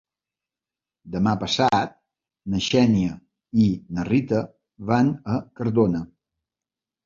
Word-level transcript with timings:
Demà 1.15 1.33
passat 1.43 1.91
na 2.55 2.63
Xènia 2.69 3.13
i 3.67 3.69
na 3.99 4.09
Rita 4.11 4.43
van 4.93 5.15
a 5.39 5.41
Cardona. 5.61 6.05